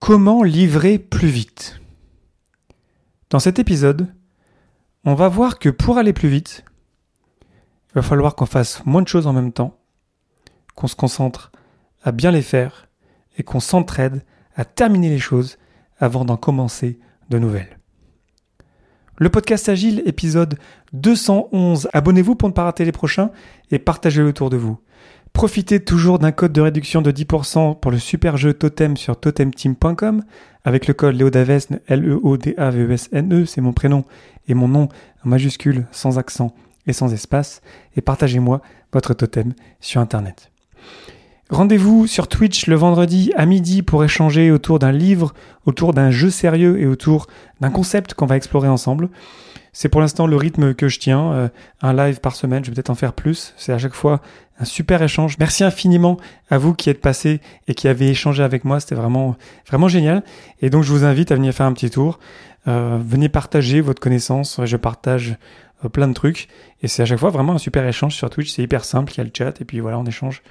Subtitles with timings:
[0.00, 1.78] Comment livrer plus vite?
[3.28, 4.08] Dans cet épisode,
[5.04, 6.64] on va voir que pour aller plus vite,
[7.42, 9.78] il va falloir qu'on fasse moins de choses en même temps,
[10.74, 11.52] qu'on se concentre
[12.02, 12.88] à bien les faire
[13.36, 14.24] et qu'on s'entraide
[14.56, 15.58] à terminer les choses
[15.98, 16.98] avant d'en commencer
[17.28, 17.78] de nouvelles.
[19.18, 20.58] Le podcast Agile, épisode
[20.94, 21.90] 211.
[21.92, 23.32] Abonnez-vous pour ne pas rater les prochains
[23.70, 24.80] et partagez-le autour de vous.
[25.32, 30.22] Profitez toujours d'un code de réduction de 10% pour le super jeu Totem sur totemteam.com
[30.64, 34.04] avec le code Léodavesne, L-E-O-D-A-V-E-S-N-E, c'est mon prénom
[34.48, 34.88] et mon nom
[35.24, 36.54] en majuscule, sans accent
[36.86, 37.62] et sans espace,
[37.96, 38.60] et partagez-moi
[38.92, 40.50] votre totem sur Internet.
[41.50, 45.34] Rendez-vous sur Twitch le vendredi à midi pour échanger autour d'un livre,
[45.66, 47.26] autour d'un jeu sérieux et autour
[47.60, 49.08] d'un concept qu'on va explorer ensemble.
[49.72, 51.48] C'est pour l'instant le rythme que je tiens, euh,
[51.82, 53.52] un live par semaine, je vais peut-être en faire plus.
[53.56, 54.20] C'est à chaque fois
[54.60, 55.38] un super échange.
[55.40, 56.18] Merci infiniment
[56.50, 60.22] à vous qui êtes passés et qui avez échangé avec moi, c'était vraiment vraiment génial.
[60.62, 62.20] Et donc je vous invite à venir faire un petit tour.
[62.68, 65.36] Euh, venez partager votre connaissance, je partage
[65.84, 66.46] euh, plein de trucs
[66.80, 69.18] et c'est à chaque fois vraiment un super échange sur Twitch, c'est hyper simple, il
[69.18, 70.42] y a le chat et puis voilà, on échange.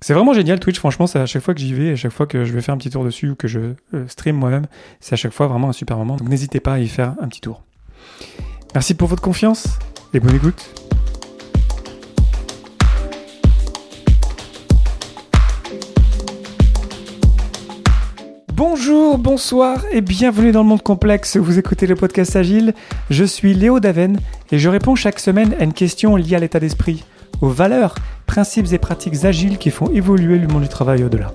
[0.00, 2.26] C'est vraiment génial Twitch, franchement, c'est à chaque fois que j'y vais, à chaque fois
[2.26, 3.74] que je vais faire un petit tour dessus ou que je
[4.06, 4.66] stream moi-même,
[5.00, 6.16] c'est à chaque fois vraiment un super moment.
[6.16, 7.64] Donc n'hésitez pas à y faire un petit tour.
[8.74, 9.66] Merci pour votre confiance
[10.14, 10.72] et bonne écoute.
[18.54, 21.36] Bonjour, bonsoir et bienvenue dans le monde complexe.
[21.36, 22.72] Vous écoutez le podcast Agile.
[23.10, 24.20] Je suis Léo Daven
[24.52, 27.04] et je réponds chaque semaine à une question liée à l'état d'esprit,
[27.40, 27.96] aux valeurs,
[28.28, 31.32] principes et pratiques agiles qui font évoluer le monde du travail au-delà.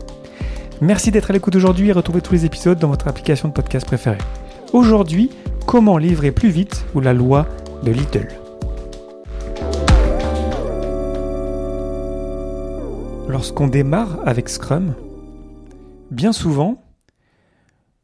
[0.79, 3.85] Merci d'être à l'écoute aujourd'hui et retrouvez tous les épisodes dans votre application de podcast
[3.85, 4.17] préférée.
[4.71, 5.29] Aujourd'hui,
[5.65, 7.47] Comment livrer plus vite ou la loi
[7.81, 8.27] de Little.
[13.27, 14.93] Lorsqu'on démarre avec Scrum,
[16.11, 16.83] bien souvent,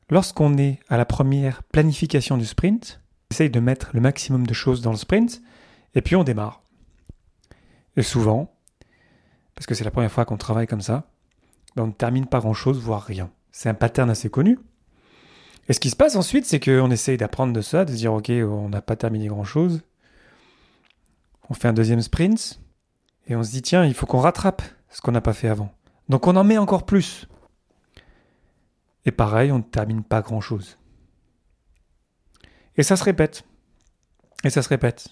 [0.09, 4.53] lorsqu'on est à la première planification du sprint, on essaye de mettre le maximum de
[4.53, 5.43] choses dans le sprint,
[5.93, 6.63] et puis on démarre.
[7.97, 8.51] Et souvent,
[9.59, 11.11] parce que c'est la première fois qu'on travaille comme ça,
[11.75, 13.29] ben, on ne termine pas grand-chose, voire rien.
[13.51, 14.57] C'est un pattern assez connu.
[15.67, 18.13] Et ce qui se passe ensuite, c'est qu'on essaye d'apprendre de ça, de se dire,
[18.13, 19.81] OK, on n'a pas terminé grand-chose.
[21.49, 22.61] On fait un deuxième sprint,
[23.27, 25.73] et on se dit, tiens, il faut qu'on rattrape ce qu'on n'a pas fait avant.
[26.07, 27.27] Donc on en met encore plus.
[29.03, 30.77] Et pareil, on ne termine pas grand-chose.
[32.77, 33.43] Et ça se répète.
[34.45, 35.09] Et ça se répète.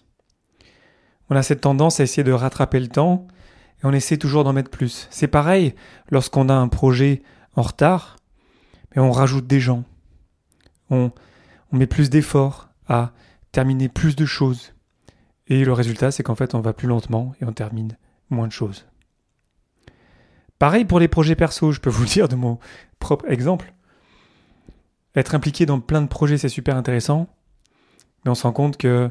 [1.29, 3.27] On a cette tendance à essayer de rattraper le temps,
[3.81, 5.07] et on essaie toujours d'en mettre plus.
[5.11, 5.75] C'est pareil
[6.09, 7.21] lorsqu'on a un projet
[7.55, 8.17] en retard,
[8.95, 9.83] mais on rajoute des gens,
[10.89, 11.11] on,
[11.71, 13.11] met plus d'efforts à
[13.51, 14.73] terminer plus de choses.
[15.47, 17.97] Et le résultat, c'est qu'en fait, on va plus lentement et on termine
[18.29, 18.85] moins de choses.
[20.59, 22.59] Pareil pour les projets perso, je peux vous le dire de mon
[22.99, 23.73] propre exemple.
[25.15, 27.27] Être impliqué dans plein de projets, c'est super intéressant,
[28.23, 29.09] mais on se rend compte que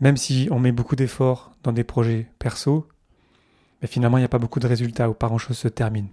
[0.00, 2.88] même si on met beaucoup d'efforts dans des projets perso,
[3.82, 6.08] mais finalement, il n'y a pas beaucoup de résultats ou pas grand-chose se termine.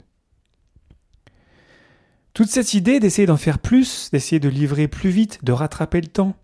[2.33, 6.07] Toute cette idée d'essayer d'en faire plus, d'essayer de livrer plus vite, de rattraper le
[6.07, 6.35] temps,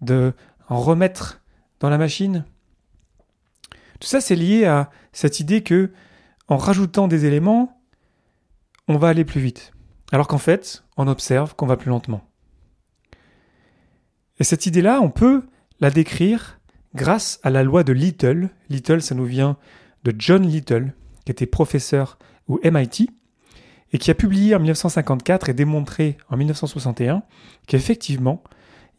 [0.00, 0.34] de
[0.68, 1.40] en remettre
[1.80, 2.44] dans la machine,
[4.00, 5.92] tout ça c'est lié à cette idée que
[6.48, 7.80] en rajoutant des éléments,
[8.88, 9.72] on va aller plus vite.
[10.12, 12.22] Alors qu'en fait, on observe qu'on va plus lentement.
[14.38, 15.44] Et cette idée-là, on peut
[15.80, 16.60] la décrire
[16.94, 18.50] grâce à la loi de Little.
[18.68, 19.56] Little, ça nous vient
[20.06, 20.94] de John Little,
[21.24, 23.10] qui était professeur au MIT,
[23.92, 27.22] et qui a publié en 1954 et démontré en 1961
[27.66, 28.42] qu'effectivement,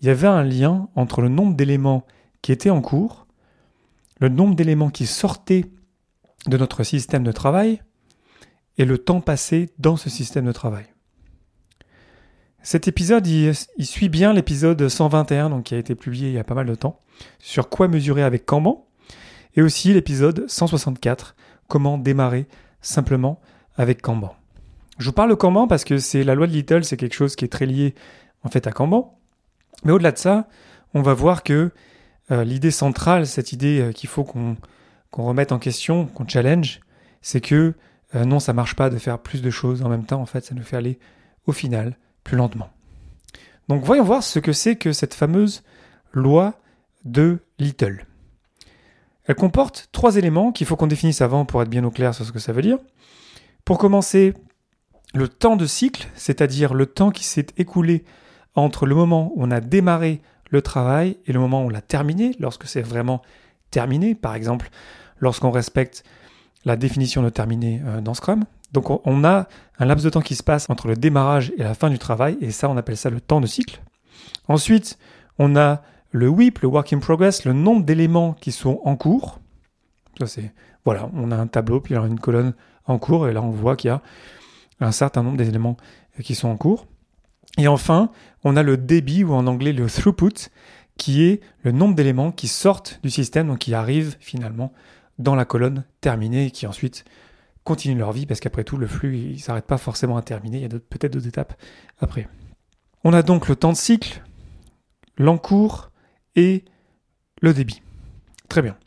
[0.02, 2.06] il y avait un lien entre le nombre d'éléments
[2.42, 3.26] qui étaient en cours,
[4.20, 5.66] le nombre d'éléments qui sortaient
[6.46, 7.82] de notre système de travail
[8.78, 10.86] et le temps passé dans ce système de travail.
[12.64, 16.44] Cet épisode, il, suit bien l'épisode 121, donc qui a été publié il y a
[16.44, 17.02] pas mal de temps,
[17.40, 18.87] sur quoi mesurer avec Kanban,
[19.56, 21.36] et aussi l'épisode 164,
[21.68, 22.48] comment démarrer
[22.82, 23.40] simplement
[23.76, 24.36] avec Kanban.
[24.98, 27.36] Je vous parle de Kanban parce que c'est la loi de Little, c'est quelque chose
[27.36, 27.94] qui est très lié
[28.44, 29.20] en fait à Kanban.
[29.84, 30.48] Mais au-delà de ça,
[30.94, 31.72] on va voir que
[32.32, 34.58] euh, l'idée centrale, cette idée euh, qu'il faut qu'on
[35.12, 36.82] remette en question, qu'on challenge,
[37.22, 37.76] c'est que
[38.16, 40.22] euh, non, ça marche pas de faire plus de choses en même temps.
[40.22, 41.00] En fait, ça nous fait aller
[41.46, 42.70] au final plus lentement.
[43.68, 45.64] Donc voyons voir ce que c'est que cette fameuse
[46.14, 46.56] loi
[47.06, 48.06] de Little.
[49.28, 52.26] Elle comporte trois éléments qu'il faut qu'on définisse avant pour être bien au clair sur
[52.26, 52.80] ce que ça veut dire.
[53.66, 54.34] Pour commencer,
[55.14, 58.06] le temps de cycle, c'est-à-dire le temps qui s'est écoulé
[58.56, 61.82] entre le moment où on a démarré le travail et le moment où on l'a
[61.82, 63.22] terminé, lorsque c'est vraiment
[63.70, 64.70] terminé, par exemple
[65.20, 66.04] lorsqu'on respecte
[66.66, 68.46] la définition de terminé euh, dans Scrum.
[68.74, 69.48] Donc on a
[69.80, 72.38] un laps de temps qui se passe entre le démarrage et la fin du travail,
[72.42, 73.82] et ça on appelle ça le temps de cycle.
[74.48, 74.98] Ensuite,
[75.40, 75.82] on a
[76.18, 79.40] le WIP, le Work in Progress, le nombre d'éléments qui sont en cours.
[80.20, 80.52] Ça c'est
[80.84, 82.54] voilà, on a un tableau, puis il y a une colonne
[82.86, 84.02] en cours, et là on voit qu'il y a
[84.80, 85.76] un certain nombre d'éléments
[86.24, 86.88] qui sont en cours.
[87.58, 88.10] Et enfin,
[88.46, 90.50] on a le débit, ou en anglais le throughput,
[90.96, 94.72] qui est le nombre d'éléments qui sortent du système, donc qui arrivent finalement
[95.20, 97.04] dans la colonne terminée, et qui ensuite
[97.66, 100.60] continuent leur vie, parce qu'après tout, le flux, il ne s'arrête pas forcément à terminer,
[100.60, 101.54] il y a peut-être d'autres étapes
[102.00, 102.30] après.
[103.04, 104.24] On a donc le temps de cycle,
[105.18, 105.87] l'encours
[106.38, 106.64] et
[107.42, 107.82] le débit.
[108.48, 108.78] Très bien.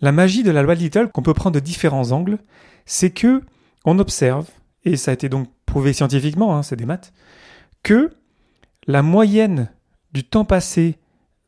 [0.00, 2.38] La magie de la loi de Little, qu'on peut prendre de différents angles,
[2.86, 3.42] c'est que
[3.84, 4.48] on observe,
[4.84, 7.12] et ça a été donc prouvé scientifiquement, hein, c'est des maths,
[7.82, 8.10] que
[8.86, 9.70] la moyenne
[10.12, 10.98] du temps passé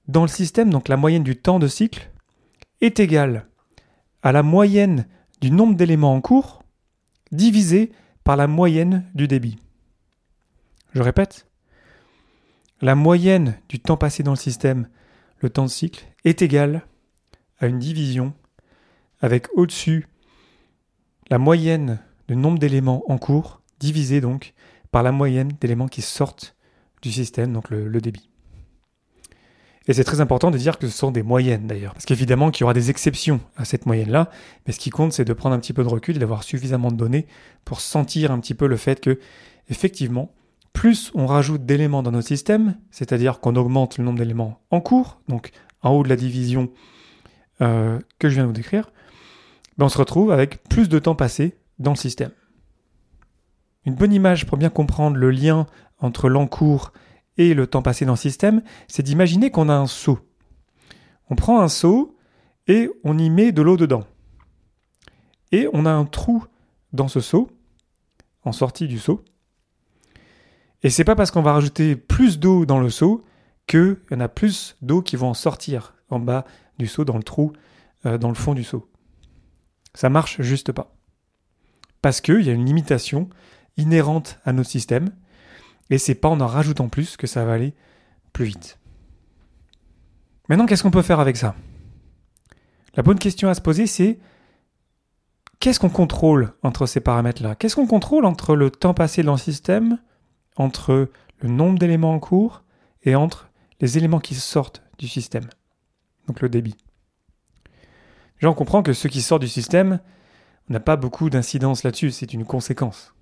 [0.09, 2.11] dans le système, donc la moyenne du temps de cycle,
[2.81, 3.47] est égale
[4.23, 5.07] à la moyenne
[5.41, 6.63] du nombre d'éléments en cours
[7.33, 7.93] divisé
[8.25, 9.59] par la moyenne du débit.
[10.95, 11.47] Je répète,
[12.81, 14.89] la moyenne du temps passé dans le système,
[15.45, 16.87] le temps de cycle, est égale
[17.59, 18.33] à une division
[19.21, 20.09] avec au-dessus
[21.31, 24.55] la moyenne du nombre d'éléments en cours, divisé donc
[24.91, 26.57] par la moyenne d'éléments qui sortent
[27.03, 28.31] du système, donc le, débit.
[29.87, 32.63] Et c'est très important de dire que ce sont des moyennes d'ailleurs, parce qu'évidemment qu'il
[32.63, 34.31] y aura des exceptions à cette moyenne-là,
[34.67, 36.91] mais ce qui compte c'est de prendre un petit peu de recul et d'avoir suffisamment
[36.91, 37.27] de données
[37.67, 39.19] pour sentir un petit peu le fait que,
[39.69, 40.33] effectivement,
[40.75, 45.21] plus on rajoute d'éléments dans notre système, c'est-à-dire qu'on augmente le nombre d'éléments en cours,
[45.29, 46.71] donc en haut de la division
[47.63, 48.91] euh, que je viens de vous décrire,
[49.79, 52.33] ben, on se retrouve avec plus de temps passé dans le système.
[53.87, 55.67] Une bonne image pour bien comprendre le lien
[56.01, 56.93] entre l'encours
[57.39, 60.19] et le temps passé dans le système, c'est d'imaginer qu'on a un seau.
[61.31, 62.17] On prend un seau
[62.67, 64.05] et on y met de l'eau dedans.
[65.53, 66.45] Et on a un trou
[66.93, 67.49] dans ce seau,
[68.43, 69.25] en sortie du seau.
[70.85, 73.25] Et c'est pas parce qu'on va rajouter plus d'eau dans le seau
[73.67, 76.45] qu'il y en a plus d'eau qui vont en sortir en bas
[76.79, 77.53] du seau, dans le trou,
[78.05, 78.91] euh, dans le fond du seau.
[79.95, 80.95] Ça marche juste pas.
[82.03, 83.31] Parce qu'il y a une limitation
[83.79, 85.11] inhérente à notre système,
[85.89, 87.75] et c'est pas en en rajoutant plus que ça va aller
[88.35, 88.79] plus vite.
[90.51, 91.55] Maintenant, qu'est-ce qu'on peut faire avec ça?
[92.95, 94.19] La bonne question à se poser, c'est
[95.61, 97.55] qu'est-ce qu'on contrôle entre ces paramètres-là?
[97.55, 99.99] Qu'est-ce qu'on contrôle entre le temps passé dans le système,
[100.57, 101.11] entre
[101.41, 102.63] le nombre d'éléments en cours
[103.03, 105.49] et entre les éléments qui sortent du système
[106.27, 106.77] Donc le débit.
[108.41, 110.01] Déjà, on comprend que ce qui sort du système
[110.69, 113.15] n'a pas beaucoup d'incidence là-dessus, c'est une conséquence.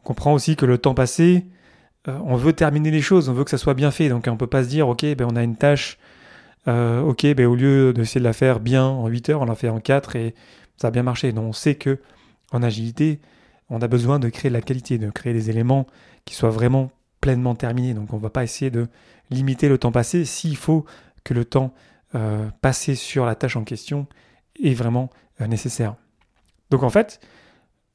[0.00, 1.46] On comprend aussi que le temps passé,
[2.08, 4.32] euh, on veut terminer les choses, on veut que ça soit bien fait, donc on
[4.32, 5.98] ne peut pas se dire, ok, ben on a une tâche,
[6.68, 9.54] euh, ok, ben au lieu d'essayer de la faire bien en 8 heures, on la
[9.54, 10.34] fait en 4 et
[10.76, 11.32] ça a bien marché.
[11.32, 11.98] Non, on sait que
[12.52, 13.20] agilité,
[13.70, 15.86] on a besoin de créer de la qualité, de créer des éléments
[16.24, 16.90] qui soient vraiment
[17.20, 17.94] pleinement terminés.
[17.94, 18.88] Donc on ne va pas essayer de
[19.30, 20.84] limiter le temps passé s'il faut
[21.24, 21.72] que le temps
[22.14, 24.06] euh, passé sur la tâche en question
[24.62, 25.94] est vraiment euh, nécessaire.
[26.70, 27.20] Donc en fait,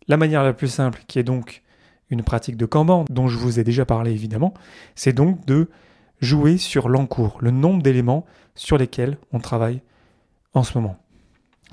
[0.07, 1.63] la manière la plus simple, qui est donc
[2.09, 4.53] une pratique de Kanban, dont je vous ai déjà parlé évidemment,
[4.95, 5.69] c'est donc de
[6.21, 9.81] jouer sur l'encours, le nombre d'éléments sur lesquels on travaille
[10.53, 10.97] en ce moment.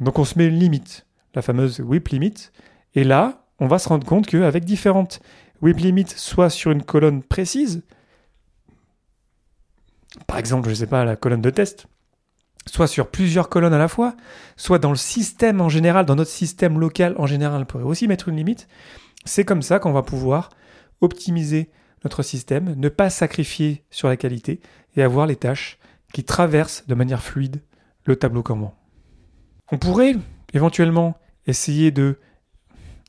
[0.01, 2.51] Donc on se met une limite, la fameuse whip limit,
[2.95, 5.21] et là, on va se rendre compte qu'avec différentes
[5.61, 7.85] whip limits, soit sur une colonne précise,
[10.27, 11.87] par exemple, je ne sais pas, la colonne de test,
[12.67, 14.17] soit sur plusieurs colonnes à la fois,
[14.57, 18.09] soit dans le système en général, dans notre système local en général, on pourrait aussi
[18.09, 18.67] mettre une limite.
[19.25, 20.51] C'est comme ça qu'on va pouvoir
[21.01, 21.71] optimiser
[22.03, 24.61] notre système, ne pas sacrifier sur la qualité
[24.97, 25.79] et avoir les tâches
[26.13, 27.63] qui traversent de manière fluide
[28.07, 28.75] le tableau Kanban.
[29.71, 30.17] On pourrait
[30.53, 31.17] éventuellement
[31.47, 32.19] essayer de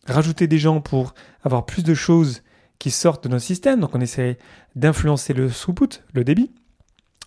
[0.07, 2.43] rajouter des gens pour avoir plus de choses
[2.79, 4.37] qui sortent de notre système, donc on essaie
[4.75, 6.51] d'influencer le throughput, le débit,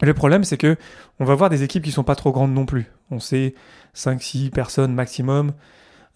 [0.03, 0.77] le problème, c'est que
[1.21, 2.93] on va voir des équipes qui sont pas trop grandes non plus.
[3.11, 3.55] On sait
[3.95, 5.53] 5-6 personnes maximum.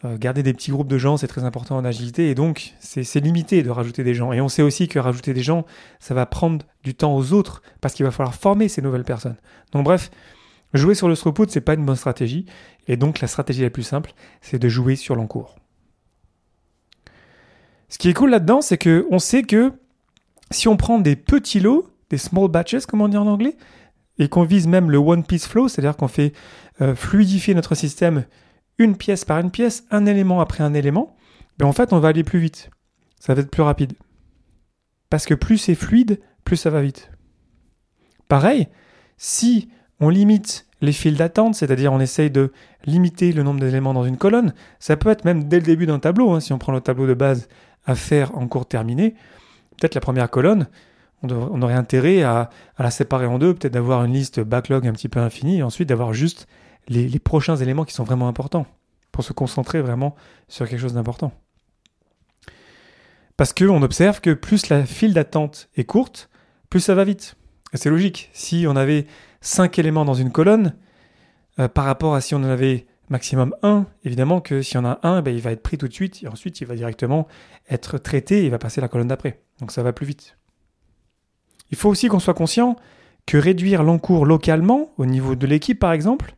[0.05, 2.31] Euh, garder des petits groupes de gens, c'est très important en agilité.
[2.31, 4.33] Et donc, c'est limité de rajouter des gens.
[4.33, 5.65] Et on sait aussi que rajouter des gens,
[5.99, 9.37] ça va prendre du temps aux autres parce qu'il va falloir former ces nouvelles personnes.
[9.73, 10.11] Donc, bref,
[10.75, 12.45] jouer sur le throughput, c'est pas une bonne stratégie.
[12.87, 14.13] Et donc, la stratégie la plus simple,
[14.43, 15.60] c'est de jouer sur l'encours.
[17.91, 19.73] Ce qui est cool là-dedans, c'est que on sait que
[20.51, 23.57] si on prend des petits lots, des small batches, comme on dit en anglais,
[24.19, 26.33] et qu'on vise même le one piece flow, c'est-à-dire qu'on fait
[26.81, 28.25] euh, fluidifier notre système
[28.79, 31.17] une pièce par une pièce, un élément après un élément,
[31.59, 32.71] ben en fait on va aller plus vite.
[33.19, 33.93] Ça va être plus rapide.
[35.11, 37.11] Parce que plus c'est fluide, plus ça va vite.
[38.29, 38.69] Pareil,
[39.19, 39.69] si
[39.99, 42.53] on limite les files d'attente, c'est-à-dire on essaye de
[42.87, 44.55] limiter le nombre d'éléments dans une colonne.
[44.79, 47.07] Ça peut être même dès le début d'un tableau, hein, si on prend le tableau
[47.07, 47.49] de base
[47.87, 49.15] à faire en cours terminé.
[49.79, 50.69] Peut-être la première colonne,
[51.23, 55.09] on, aurait intérêt à, la séparer en deux, peut-être d'avoir une liste backlog un petit
[55.09, 56.47] peu infinie, et ensuite d'avoir juste
[56.89, 58.67] les, prochains éléments qui sont vraiment importants,
[59.13, 60.15] pour se concentrer vraiment
[60.49, 61.33] sur quelque chose d'important.
[63.37, 66.29] Parce qu'on observe que plus la file d'attente est courte,
[66.69, 67.37] plus ça va vite.
[67.73, 68.31] Et c'est logique.
[68.33, 69.07] Si on avait
[69.41, 70.75] 5 éléments dans une colonne,
[71.59, 75.01] euh, par rapport à si on en avait maximum 1, évidemment que si on a
[75.03, 77.27] un, ben, il va être pris tout de suite, et ensuite il va directement
[77.69, 79.43] être traité et il va passer la colonne d'après.
[79.59, 80.37] Donc ça va plus vite.
[81.71, 82.77] Il faut aussi qu'on soit conscient
[83.27, 86.37] que réduire l'encours localement, au niveau de l'équipe par exemple,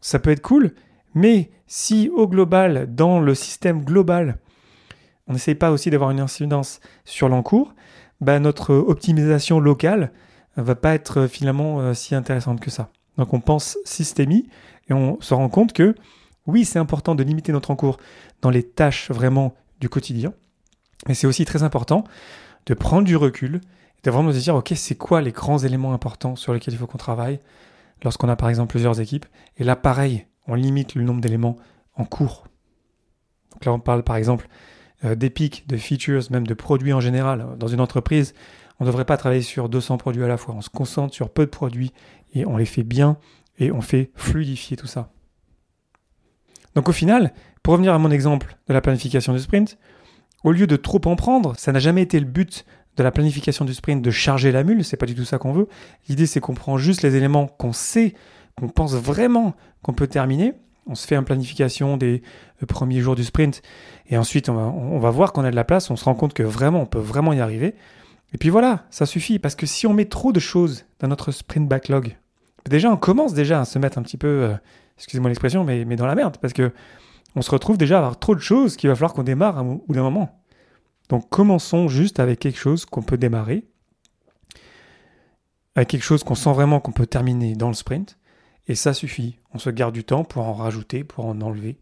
[0.00, 0.72] ça peut être cool,
[1.14, 4.38] mais si au global, dans le système global,
[5.26, 7.74] on n'essaye pas aussi d'avoir une incidence sur l'encours,
[8.20, 10.12] ben notre optimisation locale
[10.56, 12.90] va pas être finalement euh, si intéressante que ça.
[13.16, 14.48] Donc on pense systémie
[14.90, 15.94] et on se rend compte que
[16.46, 17.98] oui, c'est important de limiter notre encours
[18.42, 20.34] dans les tâches vraiment du quotidien,
[21.08, 22.04] mais c'est aussi très important
[22.66, 23.60] de prendre du recul
[24.02, 26.86] de vraiment se dire, OK, c'est quoi les grands éléments importants sur lesquels il faut
[26.86, 27.40] qu'on travaille
[28.02, 29.26] lorsqu'on a par exemple plusieurs équipes?
[29.58, 31.56] Et là, pareil, on limite le nombre d'éléments
[31.96, 32.46] en cours.
[33.52, 34.48] Donc là, on parle par exemple
[35.04, 37.46] euh, pics, de features, même de produits en général.
[37.58, 38.34] Dans une entreprise,
[38.78, 40.54] on ne devrait pas travailler sur 200 produits à la fois.
[40.54, 41.92] On se concentre sur peu de produits
[42.32, 43.18] et on les fait bien
[43.60, 45.12] et on fait fluidifier tout ça.
[46.74, 49.78] Donc au final, pour revenir à mon exemple de la planification du sprint,
[50.42, 52.64] au lieu de trop en prendre, ça n'a jamais été le but
[52.96, 55.52] de la planification du sprint de charger la mule, c'est pas du tout ça qu'on
[55.52, 55.68] veut.
[56.08, 58.14] L'idée c'est qu'on prend juste les éléments qu'on sait,
[58.58, 60.54] qu'on pense vraiment qu'on peut terminer.
[60.86, 62.22] On se fait une planification des
[62.62, 63.62] euh, premiers jours du sprint
[64.08, 66.14] et ensuite on va, on va voir qu'on a de la place, on se rend
[66.14, 67.74] compte que vraiment on peut vraiment y arriver.
[68.32, 71.32] Et puis voilà, ça suffit parce que si on met trop de choses dans notre
[71.32, 72.16] sprint backlog,
[72.68, 74.54] déjà on commence déjà à se mettre un petit peu, euh,
[74.96, 76.72] excusez-moi l'expression, mais, mais dans la merde parce que
[77.36, 79.60] on se retrouve déjà à avoir trop de choses qu'il va falloir qu'on démarre à
[79.60, 80.42] un bout d'un moment.
[81.08, 83.66] Donc commençons juste avec quelque chose qu'on peut démarrer,
[85.74, 88.18] avec quelque chose qu'on sent vraiment qu'on peut terminer dans le sprint,
[88.68, 89.38] et ça suffit.
[89.52, 91.80] On se garde du temps pour en rajouter, pour en enlever.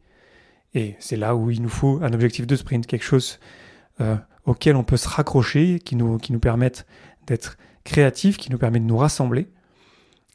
[0.74, 3.38] Et c'est là où il nous faut un objectif de sprint, quelque chose
[4.00, 4.16] euh,
[4.46, 6.86] auquel on peut se raccrocher, qui nous, qui nous permette
[7.26, 9.48] d'être créatifs, qui nous permet de nous rassembler.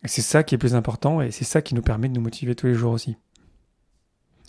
[0.05, 2.55] C'est ça qui est plus important, et c'est ça qui nous permet de nous motiver
[2.55, 3.17] tous les jours aussi.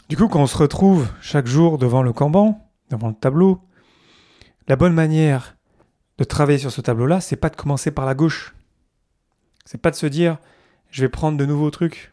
[0.08, 3.60] Du coup, quand on se retrouve chaque jour devant le Kanban, devant le tableau,
[4.68, 5.56] la bonne manière
[6.18, 8.54] de travailler sur ce tableau-là, c'est pas de commencer par la gauche.
[9.64, 10.38] C'est pas de se dire,
[10.90, 12.12] je vais prendre de nouveaux trucs.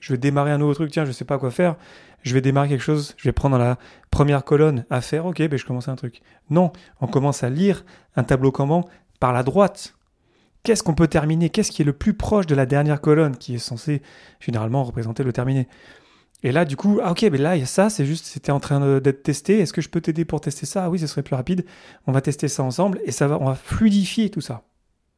[0.00, 1.76] Je vais démarrer un nouveau truc, tiens, je sais pas quoi faire.
[2.22, 3.78] Je vais démarrer quelque chose, je vais prendre la
[4.10, 6.20] première colonne à faire, ok, ben je commence un truc.
[6.50, 7.84] Non, on commence à lire
[8.16, 8.86] un tableau Kanban
[9.20, 9.94] par la droite.
[10.62, 11.48] Qu'est-ce qu'on peut terminer?
[11.48, 14.02] Qu'est-ce qui est le plus proche de la dernière colonne qui est censé
[14.40, 15.68] généralement représenter le terminé?
[16.42, 18.52] Et là, du coup, ah ok, mais là, il y a ça, c'est juste, c'était
[18.52, 19.58] en train d'être testé.
[19.60, 20.84] Est-ce que je peux t'aider pour tester ça?
[20.84, 21.64] Ah Oui, ce serait plus rapide.
[22.06, 24.62] On va tester ça ensemble et ça va, on va fluidifier tout ça.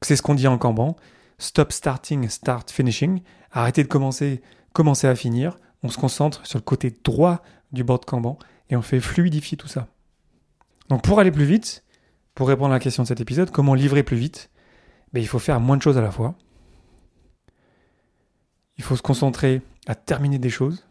[0.01, 0.97] C'est ce qu'on dit en Kanban.
[1.39, 3.23] Stop starting, start finishing.
[3.53, 5.57] Arrêtez de commencer, commencer à finir.
[5.83, 8.39] On se concentre sur le côté droit du board Kanban
[8.71, 9.89] et on fait fluidifier tout ça.
[10.89, 11.85] Donc pour aller plus vite,
[12.35, 14.51] pour répondre à la question de cet épisode, comment livrer plus vite?
[15.15, 16.35] Il faut faire moins de choses à la fois.
[18.79, 20.87] Il faut se concentrer à terminer des choses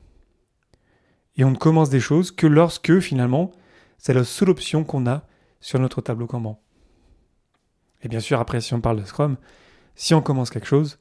[1.35, 3.51] et on ne commence des choses que lorsque finalement
[3.97, 5.23] c'est la seule option qu'on a
[5.59, 6.59] sur notre tableau Kanban.
[8.01, 9.37] Et bien sûr, après, si on parle de Scrum,
[9.95, 10.97] si on commence quelque chose,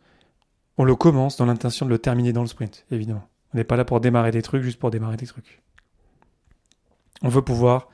[0.77, 3.27] on le commence dans l'intention de le terminer dans le sprint, évidemment.
[3.53, 5.62] On n'est pas là pour démarrer des trucs juste pour démarrer des trucs.
[7.23, 7.89] On veut pouvoir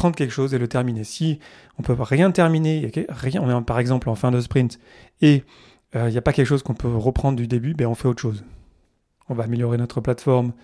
[0.00, 1.04] prendre quelque chose et le terminer.
[1.04, 1.40] Si
[1.78, 2.90] on peut rien terminer,
[3.38, 4.78] on est par exemple en fin de sprint
[5.20, 5.44] et
[5.94, 8.08] euh, il n'y a pas quelque chose qu'on peut reprendre du début, ben on fait
[8.08, 8.42] autre chose.
[9.28, 10.54] On va améliorer notre plateforme,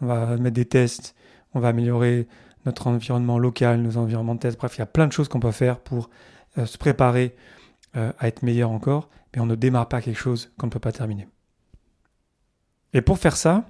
[0.00, 1.14] on va mettre des tests,
[1.52, 2.26] on va améliorer
[2.64, 4.56] notre environnement local, nos environnements de test.
[4.56, 6.08] Bref, il y a plein de choses qu'on peut faire pour
[6.56, 7.36] euh, se préparer
[7.98, 10.80] euh, à être meilleur encore, mais on ne démarre pas quelque chose qu'on ne peut
[10.80, 11.28] pas terminer.
[12.94, 13.66] Et pour faire ça,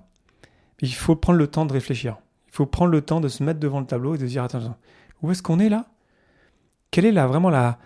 [0.80, 2.16] il faut prendre le temps de réfléchir.
[2.46, 4.76] Il faut prendre le temps de se mettre devant le tableau et de dire attends,
[5.22, 5.86] où est-ce qu'on est là?
[6.90, 7.78] Quelle est là, vraiment la,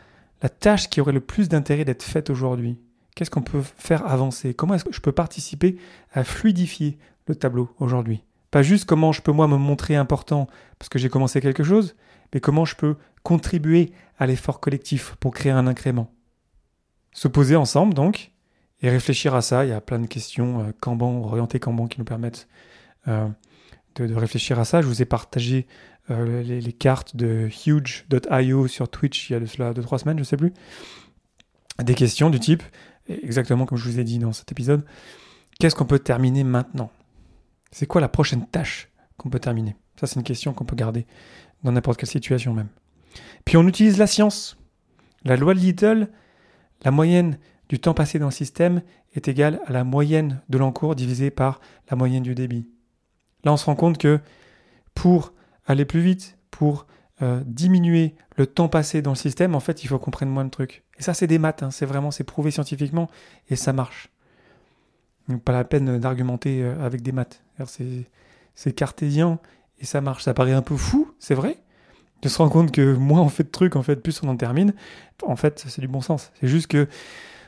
[0.42, 2.78] la tâche qui aurait le plus d'intérêt d'être faite aujourd'hui?
[3.14, 4.54] Qu'est-ce qu'on peut faire avancer?
[4.54, 5.76] Comment est-ce que je peux participer
[6.12, 8.22] à fluidifier le tableau aujourd'hui?
[8.50, 11.94] Pas juste comment je peux moi me montrer important parce que j'ai commencé quelque chose,
[12.32, 16.12] mais comment je peux contribuer à l'effort collectif pour créer un incrément?
[17.12, 18.32] Se poser ensemble donc
[18.82, 19.64] et réfléchir à ça.
[19.64, 22.48] Il y a plein de questions euh, orientées Kanban qui nous permettent
[23.08, 23.28] euh,
[23.96, 24.80] de, réfléchir à ça.
[24.80, 25.66] Je vous ai partagé
[26.10, 30.18] euh, les, cartes de huge.io sur Twitch il y a de cela deux trois semaines,
[30.18, 30.52] je sais plus.
[31.82, 32.62] Des questions du type
[33.22, 34.84] exactement comme je vous ai dit dans cet épisode,
[35.58, 36.90] qu'est-ce qu'on peut terminer maintenant?
[37.72, 39.76] C'est quoi la prochaine tâche qu'on peut terminer?
[39.98, 41.06] Ça, c'est une question qu'on peut garder
[41.62, 42.68] dans n'importe quelle situation même.
[43.44, 44.56] Puis on utilise la science.
[45.24, 46.08] La loi de Little,
[46.84, 47.38] la moyenne
[47.68, 48.82] du temps passé dans le système
[49.14, 52.66] est égale à la moyenne de l'encours divisé par la moyenne du débit.
[53.44, 54.20] Là, on se rend compte que
[54.94, 55.32] pour
[55.70, 56.86] aller plus vite, pour
[57.22, 60.44] euh, diminuer le temps passé dans le système, en fait, il faut qu'on prenne moins
[60.44, 60.84] de trucs.
[60.98, 61.70] Et ça, c'est des maths, hein.
[61.70, 63.08] c'est vraiment, c'est prouvé scientifiquement,
[63.48, 64.10] et ça marche.
[65.28, 67.42] Donc, pas la peine d'argumenter euh, avec des maths.
[68.54, 69.38] C'est cartésien,
[69.78, 70.24] et ça marche.
[70.24, 71.58] Ça paraît un peu fou, c'est vrai,
[72.22, 74.36] de se rendre compte que moins on fait de trucs, en fait, plus on en
[74.36, 74.74] termine.
[75.22, 76.32] En fait, c'est du bon sens.
[76.40, 76.88] C'est juste que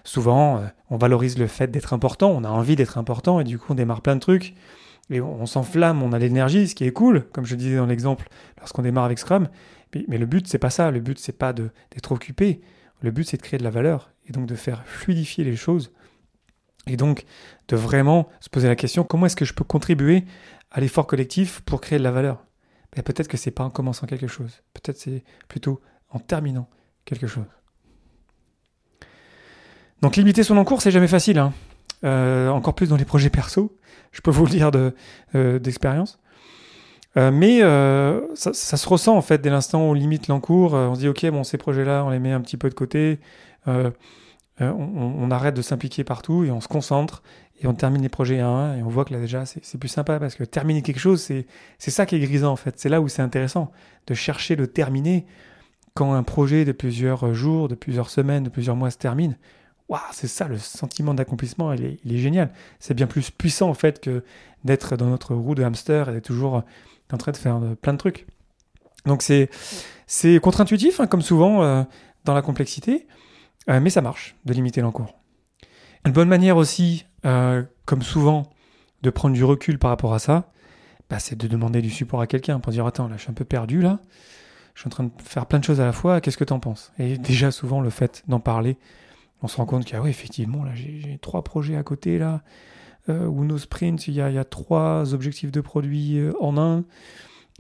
[0.05, 3.59] souvent, euh, on valorise le fait d'être important, on a envie d'être important, et du
[3.59, 4.55] coup, on démarre plein de trucs
[5.11, 8.29] on, s'enflamme, on a l'énergie, ce qui est cool, comme je disais dans l'exemple,
[8.59, 9.49] lorsqu'on démarre avec Scrum.
[10.09, 10.91] Mais, le but, c'est pas ça.
[10.91, 12.61] Le but, c'est pas d'être occupé.
[13.01, 15.93] Le but, c'est de créer de la valeur et donc de faire fluidifier les choses.
[16.87, 17.25] Et donc,
[17.69, 20.25] de vraiment se poser la question comment est-ce que je peux contribuer
[20.71, 22.45] à l'effort collectif pour créer de la valeur?
[22.95, 24.63] Ben, Peut-être que c'est pas en commençant quelque chose.
[24.73, 26.69] Peut-être c'est plutôt en terminant
[27.05, 27.47] quelque chose.
[30.01, 31.39] Donc, limiter son encours, c'est jamais facile.
[31.39, 31.53] Hein.
[32.05, 33.79] Euh, encore plus dans les projets perso
[34.13, 34.71] je peux vous le dire
[35.35, 36.19] euh, d'expérience.
[37.17, 40.95] Euh, mais euh, ça, se ressent en fait dès l'instant où on limite l'encours, on
[40.95, 43.21] se dit ok bon ces projets-là on les met un petit peu de côté,
[43.67, 47.23] on, arrête de s'impliquer partout et on se concentre
[47.61, 49.91] et on termine les projets à un et on voit que là déjà c'est plus
[49.91, 53.03] sympa parce que terminer quelque chose c'est ça qui est grisant en fait, c'est là
[53.03, 53.73] où c'est intéressant
[54.07, 55.27] de chercher le terminer
[55.93, 59.37] quand un projet de plusieurs jours, de plusieurs semaines, de plusieurs mois se termine
[60.13, 62.51] c'est ça, le sentiment d'accomplissement, il est, génial.
[62.81, 64.25] C'est bien plus puissant en fait que
[64.65, 66.63] d'être dans notre roue de hamster et d'être toujours
[67.13, 68.27] en train de faire euh, plein de trucs.
[69.07, 69.49] Donc c'est
[70.41, 71.83] contre-intuitif, hein, comme souvent euh,
[72.25, 73.07] dans la complexité,
[73.69, 75.15] euh, mais ça marche de limiter l'encours.
[76.05, 78.51] Une bonne manière aussi, comme souvent,
[79.03, 80.51] de prendre du recul par rapport à ça,
[81.09, 83.35] bah, c'est de demander du support à quelqu'un pour dire attends là je suis un
[83.35, 84.01] peu perdu là,
[84.75, 86.53] je suis en train de faire plein de choses à la fois, qu'est-ce que tu
[86.53, 86.93] en penses?
[86.99, 88.79] Et déjà souvent le fait d'en parler
[89.43, 92.43] on se rend compte qu'il effectivement, j'ai trois projets à côté, là,
[93.09, 96.85] euh, où nos sprints, il y, a, trois objectifs de produits euh, en un,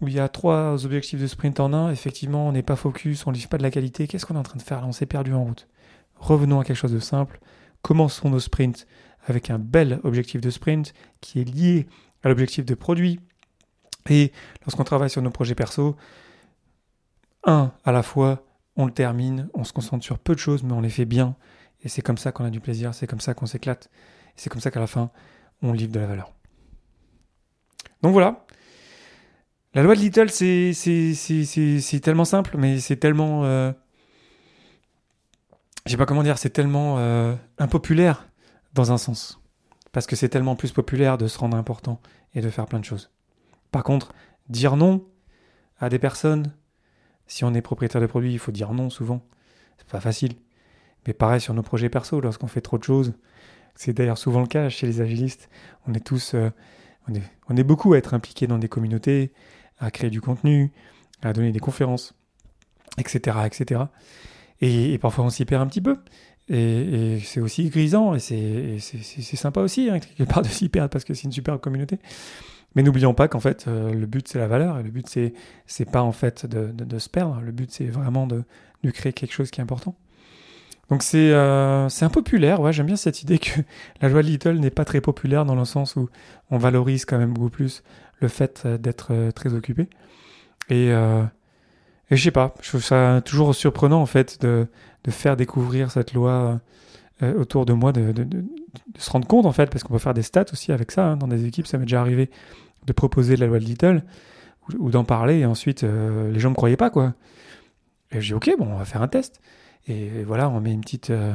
[0.01, 3.27] où il y a trois objectifs de sprint en un, effectivement, on n'est pas focus,
[3.27, 4.87] on ne livre pas de la qualité, qu'est-ce qu'on est en train de faire là?
[4.87, 5.68] On s'est perdu en route.
[6.16, 7.40] Revenons à quelque chose de simple,
[7.83, 8.87] commençons nos sprints
[9.27, 11.87] avec un bel objectif de sprint qui est lié
[12.23, 13.18] à l'objectif de produit.
[14.09, 15.97] Et lorsqu'on travaille sur nos projets perso,
[17.45, 18.45] un à la fois,
[18.77, 21.37] on le termine, on se concentre sur peu de choses, mais on les fait bien.
[21.83, 23.90] Et c'est comme ça qu'on a du plaisir, c'est comme ça qu'on s'éclate.
[24.37, 25.11] C'est comme ça qu'à la fin,
[25.62, 26.33] on livre de la valeur.
[28.03, 28.47] Donc voilà.
[29.75, 33.45] La loi de Little, c'est tellement simple, mais c'est tellement...
[33.45, 33.73] Euh,
[35.87, 38.29] je sais pas comment dire, c'est tellement euh, impopulaire
[38.75, 39.40] dans un sens.
[39.90, 42.01] Parce que c'est tellement plus populaire de se rendre important
[42.35, 43.11] et de faire plein de choses.
[43.71, 44.12] Par contre,
[44.49, 45.05] dire non
[45.79, 46.55] à des personnes,
[47.27, 49.27] si on est propriétaire de produits, il faut dire non souvent.
[49.79, 50.35] C'est pas facile.
[51.07, 53.12] Mais pareil sur nos projets perso, lorsqu'on fait trop de choses,
[53.75, 55.49] c'est d'ailleurs souvent le cas chez les agilistes,
[55.87, 56.51] on est tous, euh,
[57.49, 59.33] on, est, beaucoup à être impliqués dans des communautés,
[59.79, 60.73] à créer du contenu,
[61.23, 62.15] à donner des conférences,
[62.99, 63.38] etc.
[63.47, 63.83] etc.
[64.61, 65.99] Et, parfois on s'y perd un petit peu.
[66.49, 68.79] Et, c'est aussi grisant et c'est
[69.37, 71.99] sympa aussi, hein, quelque part de s'y perdre parce que c'est une super communauté.
[72.75, 75.35] Mais n'oublions pas qu'en fait, euh, le but c'est la valeur et le but c'est
[75.67, 77.41] c'est pas en fait de, de, de, se perdre.
[77.41, 78.45] Le but c'est vraiment de,
[78.83, 79.95] de créer quelque chose qui est important.
[80.90, 83.61] Donc c'est euh, c'est impopulaire, ouais, j'aime bien cette idée que
[84.03, 86.09] la loi de Little n'est pas très populaire dans le sens où
[86.51, 87.83] on valorise quand même beaucoup plus
[88.23, 89.88] le fait euh, d'être euh, très occupé.
[90.71, 91.25] Et, euh,
[92.11, 94.66] et je sais pas, je trouve ça toujours surprenant en fait de,
[95.05, 96.61] de faire découvrir cette loi
[97.23, 98.14] euh, autour de moi, de,
[98.97, 101.16] se rendre compte en fait, parce qu'on peut faire des stats aussi avec ça, hein,
[101.16, 102.31] dans des équipes, ça m'est déjà arrivé
[102.87, 104.03] de proposer la loi de Little
[104.79, 107.14] ou, d'en parler et ensuite les gens me croyaient pas quoi.
[108.12, 109.40] Et dit ok, bon, on va faire un test.
[109.88, 111.33] Et voilà, on met une petite euh,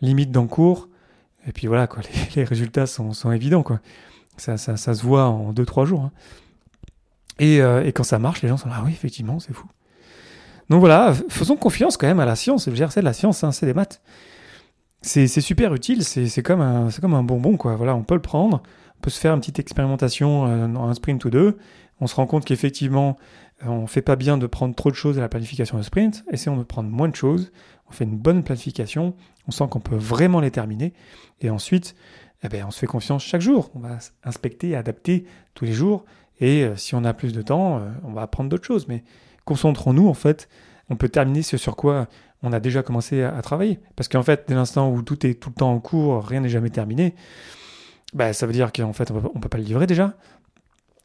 [0.00, 0.88] limite d'encours.
[1.46, 2.02] Et puis voilà, quoi,
[2.36, 3.62] les, résultats sont, sont, évidents.
[3.62, 3.80] Quoi.
[4.36, 6.02] Ça, ça, se voit en 2-3 jours.
[6.02, 6.12] Hein.
[7.38, 9.66] Et, euh, et, quand ça marche, les gens sont là, ah oui, effectivement, c'est fou.
[10.68, 12.64] Donc voilà, faisons confiance quand même à la science.
[12.64, 14.00] Je veux c'est de la science, hein, c'est des maths.
[15.02, 17.56] C'est super utile, c'est comme, un, comme un bonbon.
[17.56, 17.76] Quoi.
[17.76, 18.62] Voilà, on peut le prendre,
[18.98, 21.58] on peut se faire une petite expérimentation euh, un sprint ou deux.
[22.00, 23.16] On se rend compte qu'effectivement,
[23.64, 26.24] on fait pas bien de prendre trop de choses à la planification de sprint.
[26.32, 27.52] Essayons de prendre moins de choses
[27.88, 29.14] on fait une bonne planification,
[29.46, 30.92] on sent qu'on peut vraiment les terminer,
[31.40, 31.94] et ensuite,
[32.42, 33.70] eh bien, on se fait confiance chaque jour.
[33.74, 36.04] On va inspecter, adapter tous les jours,
[36.40, 38.88] et euh, si on a plus de temps, euh, on va apprendre d'autres choses.
[38.88, 39.04] Mais
[39.44, 40.48] concentrons-nous, en fait,
[40.90, 42.08] on peut terminer ce sur quoi
[42.42, 43.80] on a déjà commencé à, travailler.
[43.96, 46.48] Parce qu'en fait, dès l'instant où tout est tout le temps en cours, rien n'est
[46.48, 47.14] jamais terminé,
[48.12, 50.14] bah, ça veut dire qu'en fait, on ne peut pas le livrer déjà.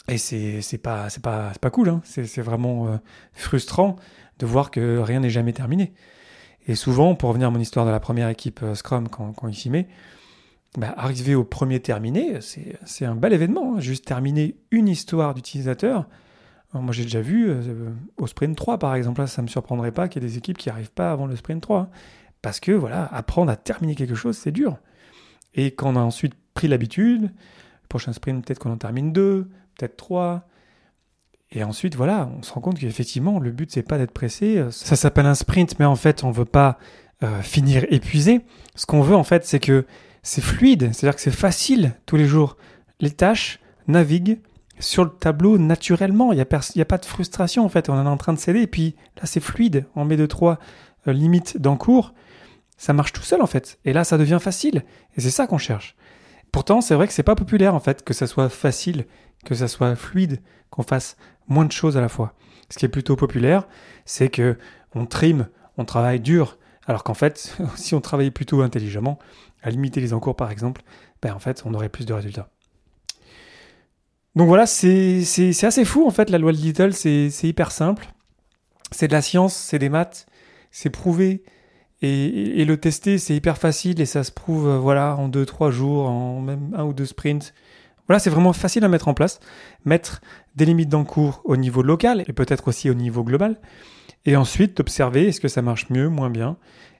[0.07, 2.01] Et c'est, c'est pas, pas, pas cool, hein.
[2.03, 2.97] c'est, vraiment euh,
[3.33, 3.95] frustrant
[4.39, 5.93] de voir que rien n'est jamais terminé.
[6.67, 9.47] Et souvent, pour revenir à mon histoire de la première équipe euh, Scrum quand, quand
[9.47, 9.88] il s'y met,
[10.78, 13.76] bah, arriver au premier terminé, c'est un bel événement.
[13.76, 13.80] Hein.
[13.80, 16.08] Juste terminer une histoire d'utilisateur.
[16.74, 19.91] Moi, j'ai déjà vu euh, au sprint 3, par exemple, là, ça ne me surprendrait
[19.91, 21.80] pas qu'il y ait des équipes qui n'arrivent pas avant le sprint 3.
[21.80, 21.89] Hein.
[22.41, 24.78] Parce que, voilà, apprendre à terminer quelque chose, c'est dur.
[25.54, 27.32] Et quand on a ensuite pris l'habitude,
[27.89, 30.47] prochain sprint, peut-être qu'on en termine deux, peut-être trois.
[31.51, 34.63] Et ensuite, voilà, on se rend compte qu'effectivement, le but, c'est pas d'être pressé.
[34.69, 36.77] Ça s'appelle un sprint, mais en fait, on veut pas
[37.23, 38.41] euh, finir épuisé.
[38.75, 39.85] Ce qu'on veut, en fait, c'est que
[40.23, 42.57] c'est fluide, c'est-à-dire que c'est facile tous les jours.
[42.99, 44.39] Les tâches naviguent
[44.79, 48.07] sur le tableau naturellement, il n'y a, a, pas de frustration en fait, on est
[48.07, 50.59] en train de céder, et puis là c'est fluide, on met deux, trois
[51.07, 52.13] euh, limites d'encours,
[52.77, 54.83] ça marche tout seul en fait, et là ça devient facile,
[55.15, 55.95] et c'est ça qu'on cherche.
[56.51, 59.05] Pourtant c'est vrai que c'est pas populaire en fait, que ça soit facile,
[59.45, 61.15] que ça soit fluide, qu'on fasse
[61.51, 62.33] moins de choses à la fois.
[62.69, 63.67] Ce qui est plutôt populaire,
[64.05, 64.57] c'est que
[64.95, 69.19] on trime, on travaille dur, alors qu'en fait, si on travaillait plutôt intelligemment,
[69.61, 70.81] à limiter les encours par exemple,
[71.21, 72.49] ben en fait, on aurait plus de résultats.
[74.35, 75.23] Donc voilà, c'est
[75.63, 78.07] assez fou en fait la loi de Little, c'est hyper simple.
[78.91, 80.25] C'est de la science, c'est des maths,
[80.71, 81.43] c'est prouvé.
[82.03, 86.09] Et, le tester, c'est hyper facile et ça se prouve euh, voilà en 2-3 jours,
[86.09, 87.53] en même un ou deux sprints.
[88.12, 89.39] Voilà, c'est vraiment facile à mettre en place.
[89.86, 90.19] Mettre
[90.58, 93.58] des limites d'encours au niveau local et peut-être aussi au niveau global.
[94.26, 96.58] Et ensuite, observer est-ce que ça marche mieux, moins bien.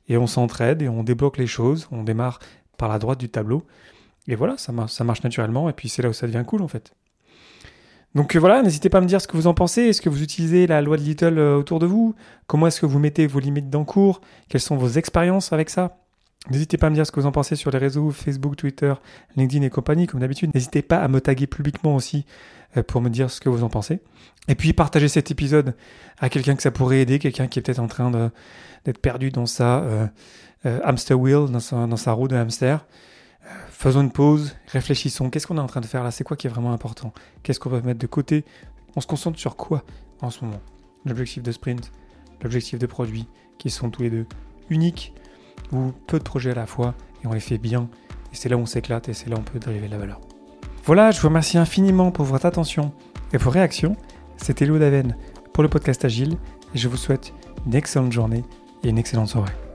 [0.08, 1.89] Et on s'entraide et on débloque les choses.
[1.91, 2.39] On démarre
[2.78, 3.63] par la droite du tableau.
[4.30, 5.67] Et voilà, ça, ça marche naturellement.
[5.67, 6.93] Et puis c'est là où ça devient cool en fait.
[8.15, 9.82] Donc euh, voilà, n'hésitez pas à me dire ce que vous en pensez.
[9.82, 12.15] Est-ce que vous utilisez la loi de Little euh, autour de vous?
[12.47, 14.21] Comment est-ce que vous mettez vos limites d'encours?
[14.47, 16.00] Quelles sont vos expériences avec ça?
[16.49, 18.93] N'hésitez pas à me dire ce que vous en pensez sur les réseaux Facebook, Twitter,
[19.36, 20.51] LinkedIn et compagnie, comme d'habitude.
[20.54, 22.25] N'hésitez pas à me taguer publiquement aussi
[22.77, 23.99] euh, pour me dire ce que vous en pensez.
[24.47, 25.75] Et puis partagez cet épisode
[26.19, 28.10] à quelqu'un que ça pourrait aider, quelqu'un qui est peut-être en train
[28.86, 30.10] d'être perdu dans sa
[30.63, 32.86] hamster wheel, dans sa, dans sa roue de hamster.
[33.69, 35.30] Faisons une pause, réfléchissons.
[35.30, 36.10] Qu'est-ce qu'on est en train de faire là?
[36.10, 37.13] C'est quoi qui est vraiment important?
[37.43, 38.43] Qu'est-ce qu'on va mettre de côté?
[38.95, 39.84] On se concentre sur quoi
[40.21, 40.62] en ce moment?
[41.06, 41.91] L'objectif de sprint,
[42.41, 43.27] l'objectif de produit,
[43.58, 44.25] qui sont tous les deux
[44.69, 45.13] uniques
[45.71, 47.89] ou peu de projets à la fois et on les fait bien.
[48.31, 50.21] Et c'est là où on s'éclate et c'est là où on peut driver la valeur.
[50.85, 52.91] Voilà, je vous remercie infiniment pour votre attention
[53.33, 53.95] et vos réactions.
[54.37, 55.15] C'était Léo Daven
[55.53, 56.37] pour le podcast Agile
[56.73, 57.33] et je vous souhaite
[57.65, 58.43] une excellente journée
[58.83, 59.70] et une excellente soirée.